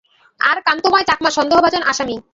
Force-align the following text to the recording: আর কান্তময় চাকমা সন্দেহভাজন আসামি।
আর 0.39 0.57
কান্তময় 0.65 1.05
চাকমা 1.07 1.29
সন্দেহভাজন 1.31 1.83
আসামি। 1.83 2.15